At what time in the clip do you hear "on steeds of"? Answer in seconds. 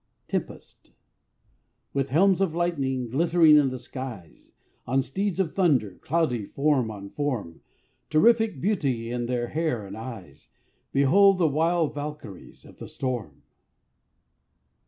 4.87-5.53